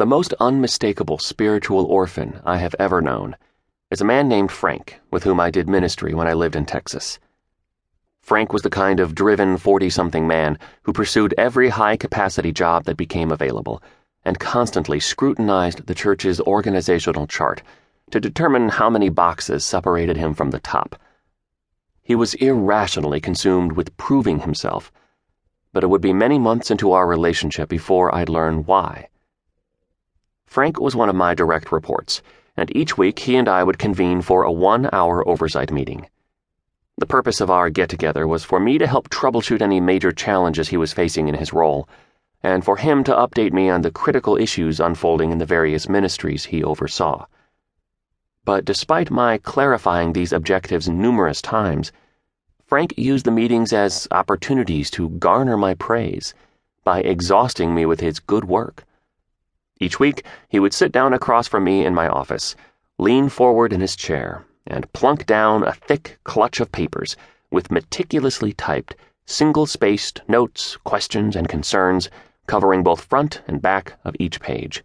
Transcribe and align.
The 0.00 0.06
most 0.06 0.32
unmistakable 0.40 1.18
spiritual 1.18 1.84
orphan 1.84 2.40
I 2.42 2.56
have 2.56 2.74
ever 2.78 3.02
known 3.02 3.36
is 3.90 4.00
a 4.00 4.06
man 4.06 4.28
named 4.28 4.50
Frank, 4.50 4.98
with 5.10 5.24
whom 5.24 5.38
I 5.38 5.50
did 5.50 5.68
ministry 5.68 6.14
when 6.14 6.26
I 6.26 6.32
lived 6.32 6.56
in 6.56 6.64
Texas. 6.64 7.18
Frank 8.22 8.50
was 8.50 8.62
the 8.62 8.70
kind 8.70 8.98
of 8.98 9.14
driven 9.14 9.58
40 9.58 9.90
something 9.90 10.26
man 10.26 10.58
who 10.84 10.94
pursued 10.94 11.34
every 11.36 11.68
high 11.68 11.98
capacity 11.98 12.50
job 12.50 12.84
that 12.84 12.96
became 12.96 13.30
available 13.30 13.82
and 14.24 14.38
constantly 14.38 15.00
scrutinized 15.00 15.86
the 15.86 15.94
church's 15.94 16.40
organizational 16.40 17.26
chart 17.26 17.62
to 18.10 18.20
determine 18.20 18.70
how 18.70 18.88
many 18.88 19.10
boxes 19.10 19.66
separated 19.66 20.16
him 20.16 20.32
from 20.32 20.50
the 20.50 20.60
top. 20.60 20.96
He 22.00 22.14
was 22.14 22.32
irrationally 22.32 23.20
consumed 23.20 23.72
with 23.72 23.94
proving 23.98 24.38
himself, 24.38 24.90
but 25.74 25.84
it 25.84 25.88
would 25.88 26.00
be 26.00 26.14
many 26.14 26.38
months 26.38 26.70
into 26.70 26.92
our 26.92 27.06
relationship 27.06 27.68
before 27.68 28.14
I'd 28.14 28.30
learn 28.30 28.64
why. 28.64 29.08
Frank 30.50 30.80
was 30.80 30.96
one 30.96 31.08
of 31.08 31.14
my 31.14 31.32
direct 31.32 31.70
reports, 31.70 32.22
and 32.56 32.74
each 32.76 32.98
week 32.98 33.20
he 33.20 33.36
and 33.36 33.48
I 33.48 33.62
would 33.62 33.78
convene 33.78 34.20
for 34.20 34.42
a 34.42 34.50
one 34.50 34.90
hour 34.92 35.26
oversight 35.28 35.70
meeting. 35.70 36.08
The 36.98 37.06
purpose 37.06 37.40
of 37.40 37.52
our 37.52 37.70
get 37.70 37.88
together 37.88 38.26
was 38.26 38.42
for 38.42 38.58
me 38.58 38.76
to 38.78 38.88
help 38.88 39.08
troubleshoot 39.10 39.62
any 39.62 39.80
major 39.80 40.10
challenges 40.10 40.68
he 40.68 40.76
was 40.76 40.92
facing 40.92 41.28
in 41.28 41.36
his 41.36 41.52
role, 41.52 41.88
and 42.42 42.64
for 42.64 42.78
him 42.78 43.04
to 43.04 43.14
update 43.14 43.52
me 43.52 43.70
on 43.70 43.82
the 43.82 43.92
critical 43.92 44.36
issues 44.36 44.80
unfolding 44.80 45.30
in 45.30 45.38
the 45.38 45.46
various 45.46 45.88
ministries 45.88 46.46
he 46.46 46.64
oversaw. 46.64 47.26
But 48.44 48.64
despite 48.64 49.08
my 49.08 49.38
clarifying 49.38 50.14
these 50.14 50.32
objectives 50.32 50.88
numerous 50.88 51.40
times, 51.40 51.92
Frank 52.66 52.92
used 52.96 53.24
the 53.24 53.30
meetings 53.30 53.72
as 53.72 54.08
opportunities 54.10 54.90
to 54.90 55.10
garner 55.10 55.56
my 55.56 55.74
praise 55.74 56.34
by 56.82 57.02
exhausting 57.02 57.72
me 57.72 57.86
with 57.86 58.00
his 58.00 58.18
good 58.18 58.46
work. 58.46 58.84
Each 59.80 59.98
week, 59.98 60.24
he 60.48 60.60
would 60.60 60.74
sit 60.74 60.92
down 60.92 61.14
across 61.14 61.48
from 61.48 61.64
me 61.64 61.86
in 61.86 61.94
my 61.94 62.06
office, 62.06 62.54
lean 62.98 63.30
forward 63.30 63.72
in 63.72 63.80
his 63.80 63.96
chair, 63.96 64.44
and 64.66 64.92
plunk 64.92 65.24
down 65.24 65.62
a 65.62 65.72
thick 65.72 66.18
clutch 66.22 66.60
of 66.60 66.70
papers 66.70 67.16
with 67.50 67.70
meticulously 67.70 68.52
typed, 68.52 68.94
single 69.24 69.64
spaced 69.64 70.20
notes, 70.28 70.76
questions, 70.84 71.34
and 71.34 71.48
concerns 71.48 72.10
covering 72.46 72.82
both 72.82 73.04
front 73.04 73.42
and 73.46 73.62
back 73.62 73.98
of 74.04 74.14
each 74.18 74.40
page. 74.40 74.84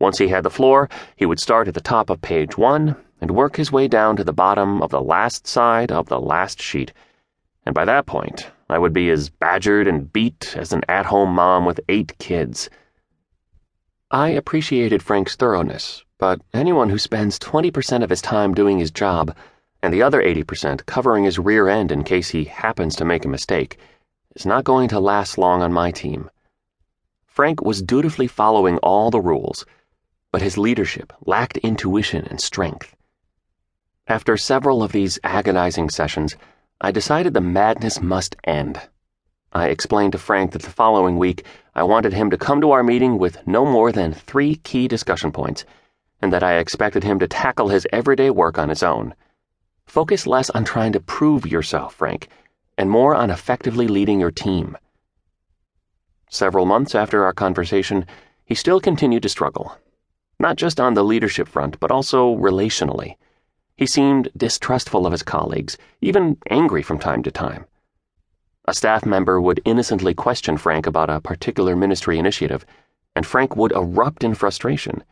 Once 0.00 0.18
he 0.18 0.28
had 0.28 0.42
the 0.42 0.50
floor, 0.50 0.88
he 1.14 1.24
would 1.24 1.38
start 1.38 1.68
at 1.68 1.74
the 1.74 1.80
top 1.80 2.10
of 2.10 2.20
page 2.20 2.58
one 2.58 2.96
and 3.20 3.30
work 3.30 3.56
his 3.56 3.70
way 3.70 3.86
down 3.86 4.16
to 4.16 4.24
the 4.24 4.32
bottom 4.32 4.82
of 4.82 4.90
the 4.90 5.00
last 5.00 5.46
side 5.46 5.92
of 5.92 6.08
the 6.08 6.20
last 6.20 6.60
sheet. 6.60 6.92
And 7.64 7.74
by 7.74 7.84
that 7.84 8.06
point, 8.06 8.50
I 8.68 8.78
would 8.78 8.92
be 8.92 9.10
as 9.10 9.30
badgered 9.30 9.86
and 9.86 10.12
beat 10.12 10.54
as 10.56 10.72
an 10.72 10.82
at 10.88 11.06
home 11.06 11.30
mom 11.34 11.64
with 11.64 11.80
eight 11.88 12.18
kids. 12.18 12.68
I 14.10 14.28
appreciated 14.28 15.02
Frank's 15.02 15.34
thoroughness, 15.34 16.04
but 16.18 16.40
anyone 16.54 16.90
who 16.90 16.98
spends 16.98 17.40
20% 17.40 18.04
of 18.04 18.10
his 18.10 18.22
time 18.22 18.54
doing 18.54 18.78
his 18.78 18.92
job 18.92 19.36
and 19.82 19.92
the 19.92 20.02
other 20.02 20.22
80% 20.22 20.86
covering 20.86 21.24
his 21.24 21.40
rear 21.40 21.68
end 21.68 21.90
in 21.90 22.04
case 22.04 22.28
he 22.28 22.44
happens 22.44 22.94
to 22.96 23.04
make 23.04 23.24
a 23.24 23.28
mistake 23.28 23.78
is 24.36 24.46
not 24.46 24.62
going 24.62 24.88
to 24.90 25.00
last 25.00 25.38
long 25.38 25.60
on 25.60 25.72
my 25.72 25.90
team. 25.90 26.30
Frank 27.26 27.62
was 27.62 27.82
dutifully 27.82 28.28
following 28.28 28.78
all 28.78 29.10
the 29.10 29.20
rules, 29.20 29.66
but 30.30 30.40
his 30.40 30.56
leadership 30.56 31.12
lacked 31.26 31.56
intuition 31.58 32.24
and 32.26 32.40
strength. 32.40 32.94
After 34.06 34.36
several 34.36 34.84
of 34.84 34.92
these 34.92 35.18
agonizing 35.24 35.90
sessions, 35.90 36.36
I 36.80 36.92
decided 36.92 37.34
the 37.34 37.40
madness 37.40 38.00
must 38.00 38.36
end. 38.44 38.80
I 39.52 39.66
explained 39.66 40.12
to 40.12 40.18
Frank 40.18 40.52
that 40.52 40.62
the 40.62 40.70
following 40.70 41.18
week 41.18 41.44
I 41.76 41.82
wanted 41.82 42.14
him 42.14 42.30
to 42.30 42.38
come 42.38 42.62
to 42.62 42.70
our 42.70 42.82
meeting 42.82 43.18
with 43.18 43.46
no 43.46 43.66
more 43.66 43.92
than 43.92 44.14
three 44.14 44.56
key 44.56 44.88
discussion 44.88 45.30
points, 45.30 45.66
and 46.22 46.32
that 46.32 46.42
I 46.42 46.56
expected 46.56 47.04
him 47.04 47.18
to 47.18 47.28
tackle 47.28 47.68
his 47.68 47.86
everyday 47.92 48.30
work 48.30 48.56
on 48.56 48.70
his 48.70 48.82
own. 48.82 49.14
Focus 49.84 50.26
less 50.26 50.48
on 50.48 50.64
trying 50.64 50.92
to 50.92 51.00
prove 51.00 51.46
yourself, 51.46 51.94
Frank, 51.94 52.28
and 52.78 52.88
more 52.88 53.14
on 53.14 53.30
effectively 53.30 53.88
leading 53.88 54.18
your 54.18 54.30
team. 54.30 54.78
Several 56.30 56.64
months 56.64 56.94
after 56.94 57.24
our 57.24 57.34
conversation, 57.34 58.06
he 58.46 58.54
still 58.54 58.80
continued 58.80 59.24
to 59.24 59.28
struggle, 59.28 59.76
not 60.40 60.56
just 60.56 60.80
on 60.80 60.94
the 60.94 61.04
leadership 61.04 61.46
front, 61.46 61.78
but 61.78 61.90
also 61.90 62.34
relationally. 62.36 63.16
He 63.76 63.84
seemed 63.84 64.30
distrustful 64.34 65.04
of 65.04 65.12
his 65.12 65.22
colleagues, 65.22 65.76
even 66.00 66.38
angry 66.48 66.80
from 66.80 66.98
time 66.98 67.22
to 67.24 67.30
time. 67.30 67.66
A 68.68 68.74
staff 68.74 69.06
member 69.06 69.40
would 69.40 69.60
innocently 69.64 70.12
question 70.12 70.56
Frank 70.56 70.88
about 70.88 71.08
a 71.08 71.20
particular 71.20 71.76
ministry 71.76 72.18
initiative, 72.18 72.66
and 73.14 73.24
Frank 73.24 73.54
would 73.54 73.70
erupt 73.70 74.24
in 74.24 74.34
frustration, 74.34 75.04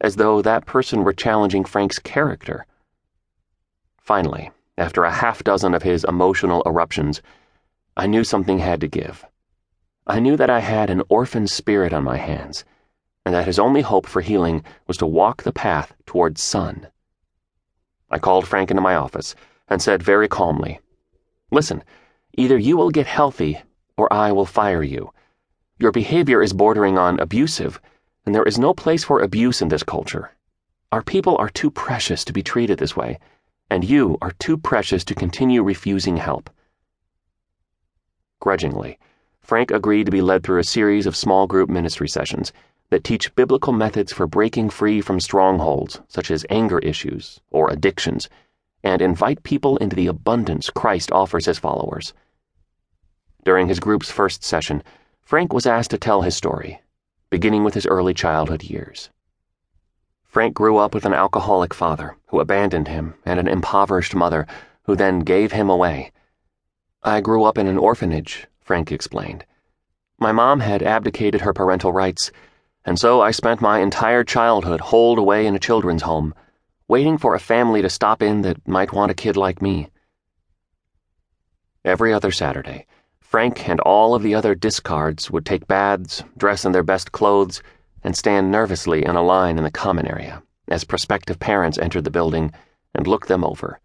as 0.00 0.16
though 0.16 0.40
that 0.40 0.66
person 0.66 1.02
were 1.02 1.12
challenging 1.12 1.64
Frank's 1.64 1.98
character. 1.98 2.64
Finally, 3.98 4.52
after 4.78 5.02
a 5.02 5.10
half 5.10 5.42
dozen 5.42 5.74
of 5.74 5.82
his 5.82 6.04
emotional 6.04 6.62
eruptions, 6.64 7.20
I 7.96 8.06
knew 8.06 8.22
something 8.22 8.60
had 8.60 8.80
to 8.82 8.88
give. 8.88 9.24
I 10.06 10.20
knew 10.20 10.36
that 10.36 10.50
I 10.50 10.60
had 10.60 10.88
an 10.88 11.02
orphan 11.08 11.48
spirit 11.48 11.92
on 11.92 12.04
my 12.04 12.18
hands, 12.18 12.64
and 13.26 13.34
that 13.34 13.46
his 13.46 13.58
only 13.58 13.82
hope 13.82 14.06
for 14.06 14.20
healing 14.20 14.62
was 14.86 14.96
to 14.98 15.06
walk 15.06 15.42
the 15.42 15.52
path 15.52 15.92
towards 16.06 16.40
son. 16.40 16.86
I 18.10 18.20
called 18.20 18.46
Frank 18.46 18.70
into 18.70 18.80
my 18.80 18.94
office 18.94 19.34
and 19.68 19.82
said 19.82 20.04
very 20.04 20.28
calmly, 20.28 20.78
Listen, 21.50 21.82
Either 22.36 22.56
you 22.56 22.76
will 22.76 22.90
get 22.90 23.06
healthy, 23.06 23.60
or 23.96 24.10
I 24.12 24.32
will 24.32 24.46
fire 24.46 24.82
you. 24.82 25.12
Your 25.78 25.92
behavior 25.92 26.42
is 26.42 26.52
bordering 26.52 26.96
on 26.96 27.20
abusive, 27.20 27.80
and 28.24 28.34
there 28.34 28.44
is 28.44 28.58
no 28.58 28.72
place 28.72 29.04
for 29.04 29.20
abuse 29.20 29.60
in 29.60 29.68
this 29.68 29.82
culture. 29.82 30.30
Our 30.90 31.02
people 31.02 31.36
are 31.38 31.50
too 31.50 31.70
precious 31.70 32.24
to 32.24 32.32
be 32.32 32.42
treated 32.42 32.78
this 32.78 32.96
way, 32.96 33.18
and 33.70 33.84
you 33.84 34.16
are 34.22 34.32
too 34.38 34.56
precious 34.56 35.04
to 35.04 35.14
continue 35.14 35.62
refusing 35.62 36.16
help. 36.16 36.48
Grudgingly, 38.40 38.98
Frank 39.40 39.70
agreed 39.70 40.04
to 40.04 40.12
be 40.12 40.22
led 40.22 40.42
through 40.42 40.60
a 40.60 40.64
series 40.64 41.06
of 41.06 41.16
small 41.16 41.46
group 41.46 41.68
ministry 41.68 42.08
sessions 42.08 42.52
that 42.90 43.04
teach 43.04 43.34
biblical 43.34 43.72
methods 43.72 44.12
for 44.12 44.26
breaking 44.26 44.70
free 44.70 45.00
from 45.00 45.20
strongholds 45.20 46.00
such 46.08 46.30
as 46.30 46.46
anger 46.48 46.78
issues 46.78 47.40
or 47.50 47.70
addictions 47.70 48.28
and 48.82 49.00
invite 49.00 49.42
people 49.42 49.76
into 49.78 49.96
the 49.96 50.06
abundance 50.06 50.70
Christ 50.70 51.12
offers 51.12 51.46
his 51.46 51.58
followers. 51.58 52.12
During 53.44 53.68
his 53.68 53.80
group's 53.80 54.10
first 54.10 54.44
session, 54.44 54.82
Frank 55.20 55.52
was 55.52 55.66
asked 55.66 55.90
to 55.90 55.98
tell 55.98 56.22
his 56.22 56.36
story, 56.36 56.80
beginning 57.30 57.64
with 57.64 57.74
his 57.74 57.86
early 57.86 58.14
childhood 58.14 58.62
years. 58.62 59.10
Frank 60.24 60.54
grew 60.54 60.78
up 60.78 60.94
with 60.94 61.04
an 61.04 61.12
alcoholic 61.12 61.74
father 61.74 62.16
who 62.28 62.40
abandoned 62.40 62.88
him 62.88 63.14
and 63.24 63.38
an 63.38 63.48
impoverished 63.48 64.14
mother 64.14 64.46
who 64.84 64.96
then 64.96 65.20
gave 65.20 65.52
him 65.52 65.68
away. 65.68 66.12
I 67.02 67.20
grew 67.20 67.44
up 67.44 67.58
in 67.58 67.68
an 67.68 67.78
orphanage, 67.78 68.46
Frank 68.60 68.90
explained. 68.90 69.44
My 70.18 70.32
mom 70.32 70.60
had 70.60 70.82
abdicated 70.82 71.40
her 71.40 71.52
parental 71.52 71.92
rights, 71.92 72.30
and 72.84 72.98
so 72.98 73.20
I 73.20 73.30
spent 73.30 73.60
my 73.60 73.80
entire 73.80 74.24
childhood 74.24 74.80
holed 74.80 75.18
away 75.18 75.46
in 75.46 75.54
a 75.54 75.58
children's 75.58 76.02
home 76.02 76.34
waiting 76.92 77.16
for 77.16 77.34
a 77.34 77.40
family 77.40 77.80
to 77.80 77.88
stop 77.88 78.20
in 78.20 78.42
that 78.42 78.68
might 78.68 78.92
want 78.92 79.10
a 79.10 79.14
kid 79.14 79.34
like 79.34 79.62
me. 79.62 79.88
Every 81.86 82.12
other 82.12 82.30
Saturday, 82.30 82.86
Frank 83.18 83.66
and 83.66 83.80
all 83.80 84.14
of 84.14 84.22
the 84.22 84.34
other 84.34 84.54
discards 84.54 85.30
would 85.30 85.46
take 85.46 85.66
baths, 85.66 86.22
dress 86.36 86.66
in 86.66 86.72
their 86.72 86.82
best 86.82 87.10
clothes, 87.10 87.62
and 88.04 88.14
stand 88.14 88.50
nervously 88.50 89.06
in 89.06 89.16
a 89.16 89.22
line 89.22 89.56
in 89.56 89.64
the 89.64 89.70
common 89.70 90.06
area 90.06 90.42
as 90.68 90.84
prospective 90.84 91.40
parents 91.40 91.78
entered 91.78 92.04
the 92.04 92.10
building 92.10 92.52
and 92.94 93.06
looked 93.06 93.28
them 93.28 93.42
over. 93.42 93.80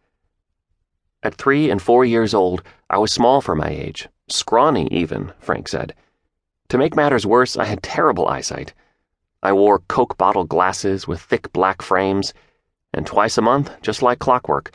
At 1.23 1.35
three 1.35 1.69
and 1.71 1.81
four 1.81 2.03
years 2.03 2.33
old, 2.33 2.61
I 2.89 2.97
was 2.97 3.13
small 3.13 3.39
for 3.39 3.55
my 3.55 3.69
age, 3.69 4.09
scrawny 4.27 4.89
even, 4.91 5.31
Frank 5.39 5.69
said. 5.69 5.95
To 6.67 6.77
make 6.77 6.97
matters 6.97 7.25
worse, 7.25 7.55
I 7.55 7.63
had 7.63 7.81
terrible 7.81 8.27
eyesight. 8.27 8.73
I 9.41 9.53
wore 9.53 9.79
Coke 9.87 10.17
bottle 10.17 10.43
glasses 10.43 11.07
with 11.07 11.21
thick 11.21 11.53
black 11.53 11.81
frames 11.81 12.33
and 12.97 13.05
twice 13.05 13.37
a 13.37 13.41
month, 13.43 13.71
just 13.83 14.01
like 14.01 14.17
clockwork, 14.17 14.71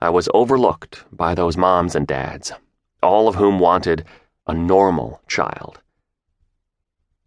I 0.00 0.10
was 0.10 0.28
overlooked 0.34 1.04
by 1.12 1.32
those 1.34 1.56
moms 1.56 1.94
and 1.94 2.06
dads, 2.06 2.52
all 3.02 3.28
of 3.28 3.36
whom 3.36 3.60
wanted 3.60 4.04
a 4.48 4.52
normal 4.52 5.20
child. 5.28 5.80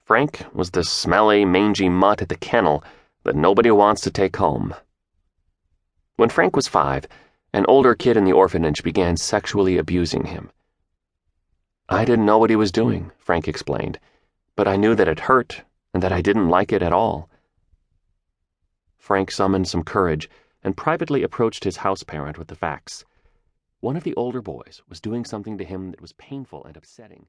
Frank 0.03 0.45
was 0.53 0.71
the 0.71 0.83
smelly, 0.83 1.45
mangy 1.45 1.87
mutt 1.87 2.21
at 2.21 2.27
the 2.27 2.35
kennel 2.35 2.83
that 3.23 3.37
nobody 3.37 3.71
wants 3.71 4.01
to 4.01 4.11
take 4.11 4.35
home. 4.35 4.75
When 6.17 6.29
Frank 6.29 6.53
was 6.53 6.67
five, 6.67 7.07
an 7.53 7.65
older 7.69 7.95
kid 7.95 8.17
in 8.17 8.25
the 8.25 8.33
orphanage 8.33 8.83
began 8.83 9.15
sexually 9.15 9.77
abusing 9.77 10.25
him. 10.25 10.51
I 11.87 12.03
didn't 12.03 12.25
know 12.25 12.39
what 12.39 12.49
he 12.49 12.57
was 12.57 12.73
doing, 12.73 13.11
Frank 13.17 13.47
explained, 13.47 13.99
but 14.57 14.67
I 14.67 14.75
knew 14.75 14.95
that 14.95 15.07
it 15.07 15.21
hurt 15.21 15.61
and 15.93 16.03
that 16.03 16.11
I 16.11 16.21
didn't 16.21 16.49
like 16.49 16.73
it 16.73 16.83
at 16.83 16.91
all. 16.91 17.29
Frank 19.05 19.29
summoned 19.29 19.67
some 19.67 19.83
courage 19.83 20.27
and 20.63 20.75
privately 20.75 21.21
approached 21.21 21.63
his 21.63 21.77
house 21.77 22.01
parent 22.01 22.39
with 22.39 22.47
the 22.47 22.55
facts. 22.55 23.05
One 23.79 23.95
of 23.95 24.03
the 24.03 24.15
older 24.15 24.41
boys 24.41 24.81
was 24.89 24.99
doing 24.99 25.25
something 25.25 25.59
to 25.59 25.63
him 25.63 25.91
that 25.91 26.01
was 26.01 26.13
painful 26.13 26.65
and 26.65 26.75
upsetting. 26.75 27.27